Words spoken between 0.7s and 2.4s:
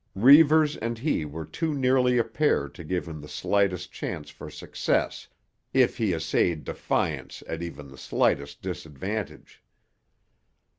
and he were too nearly a